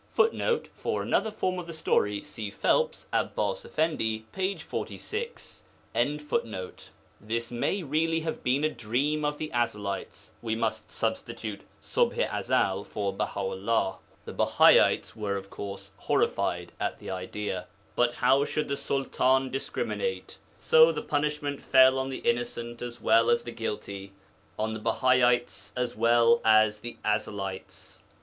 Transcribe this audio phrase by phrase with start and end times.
[0.13, 4.57] [Footnote: For another form of the story, see Phelps, Abbas Effendi, p.
[4.57, 5.61] 46.]
[7.19, 12.39] This may really have been a dream of the Ezelites (we must substitute Ṣubḥ i
[12.39, 17.67] Ezel for Baha 'ullah); the Bahaites were of course horrified at the idea.
[17.95, 20.39] But how should the Sultan discriminate?
[20.57, 24.13] So the punishment fell on the innocent as well as the guilty,
[24.57, 28.01] on the Bahaites as well as the Ezelites.